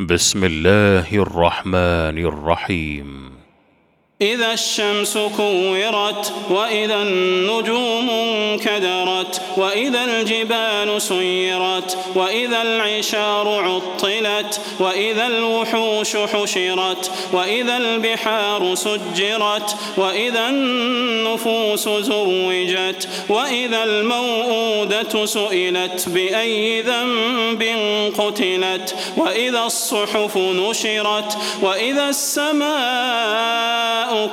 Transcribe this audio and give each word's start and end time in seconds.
بسم 0.00 0.44
الله 0.44 1.12
الرحمن 1.12 2.18
الرحيم. 2.18 3.38
إذا 4.22 4.52
الشمس 4.52 5.18
كورت 5.36 6.32
وإذا 6.50 7.02
النجوم 7.02 8.10
انكدرت 8.10 9.42
وإذا 9.56 10.04
الجبال 10.04 11.02
سيرت 11.02 11.98
وإذا 12.14 12.62
العشار 12.62 13.48
عطلت 13.48 14.60
وإذا 14.80 15.26
الوحوش 15.26 16.16
حشرت 16.16 17.10
وإذا 17.32 17.76
البحار 17.76 18.74
سجرت 18.74 19.76
وإذا 19.96 20.48
النفوس 20.48 21.88
زوجت 21.88 23.08
وإذا 23.28 23.84
الموءودة 23.84 25.26
سئلت 25.26 26.08
بأي 26.08 26.82
ذنب 26.82 27.37
قتلت 28.18 28.94
وإذا 29.16 29.60
الصحف 29.60 30.36
نشرت 30.36 31.38
وإذا 31.62 32.08
السماء 32.08 33.88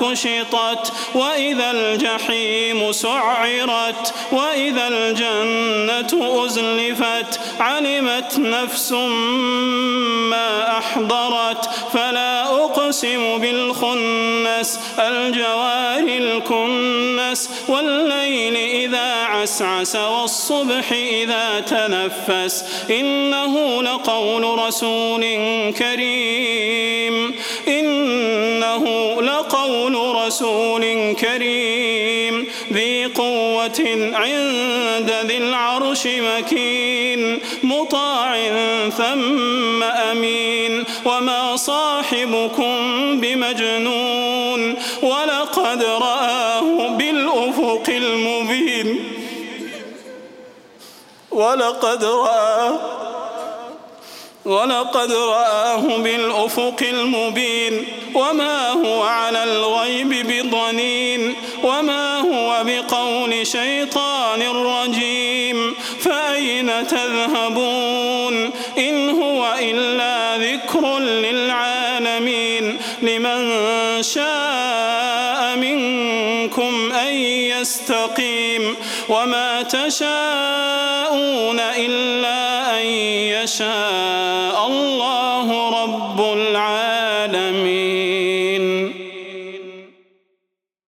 كشطت 0.00 0.92
وإذا 1.14 1.70
الجحيم 1.70 2.92
سعرت 2.92 4.14
وإذا 4.32 4.88
الجنة 4.88 6.44
أزلفت 6.44 7.40
علمت 7.60 8.38
نفس 8.38 8.92
ما 10.30 10.78
أحضرت. 10.78 11.70
فلا 11.92 12.42
أقسم 12.42 13.38
بالخنس 13.38 14.80
الجوار 14.98 15.98
الكنس. 15.98 16.99
والليل 17.68 18.56
إذا 18.56 19.24
عسعس 19.24 19.96
والصبح 19.96 20.92
إذا 20.92 21.60
تنفس 21.60 22.64
إنه 22.90 23.82
لقول 23.82 24.58
رسول 24.58 25.20
كريم 25.78 27.34
إنه 27.68 29.16
لقول 29.22 30.14
رسول 30.26 31.14
كريم 31.20 32.46
ذي 32.72 33.04
قوة 33.04 34.10
عند 34.12 35.12
ذي 35.26 35.38
العرش 35.38 36.06
مكين 36.06 37.38
مطاع 37.62 38.36
ثم 38.88 39.82
أمين 39.82 40.84
وما 41.04 41.56
صاحبكم 41.56 42.76
بمجنون 43.20 44.76
ولقد 45.02 45.82
رآه 45.82 46.29
بالأفق 47.86 47.88
المبين. 47.88 48.98
ولقد 51.30 52.04
رآه 52.04 52.78
ولقد 54.44 55.12
رآه 55.12 55.96
بالأفق 55.96 56.82
المبين. 56.82 57.84
وما 58.14 58.70
هو 58.70 59.02
على 59.02 59.44
الغيب 59.44 60.08
بضنين. 60.08 61.34
وما 61.64 62.20
هو 62.20 62.64
بقول 62.64 63.46
شيطان 63.46 64.42
رجيم. 64.42 65.74
فأين 66.00 66.86
تذهبون؟ 66.86 68.50
إن 68.78 69.10
هو 69.10 69.54
إلا 69.60 70.36
ذكر 70.36 70.98
للعالمين. 70.98 72.78
لمن 73.02 73.62
شاء 74.02 75.56
منكم 75.56 76.92
أن 76.92 77.39
يستقيم 77.60 78.76
وما 79.08 79.62
تشاءون 79.62 81.60
إلا 81.60 82.80
أن 82.80 82.86
يشاء 83.36 84.66
الله 84.66 85.82
رب 85.82 86.20
العالمين 86.32 87.79